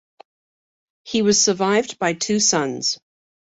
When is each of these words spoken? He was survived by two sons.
He 1.03 1.21
was 1.21 1.39
survived 1.39 1.99
by 1.99 2.13
two 2.13 2.39
sons. 2.39 2.97